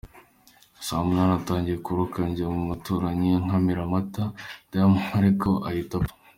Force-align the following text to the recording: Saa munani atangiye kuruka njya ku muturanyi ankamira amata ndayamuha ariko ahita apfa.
Saa 0.87 1.05
munani 1.05 1.33
atangiye 1.39 1.77
kuruka 1.85 2.17
njya 2.29 2.45
ku 2.53 2.59
muturanyi 2.69 3.29
ankamira 3.37 3.81
amata 3.85 4.23
ndayamuha 4.69 5.11
ariko 5.21 5.49
ahita 5.69 5.93
apfa. 5.99 6.13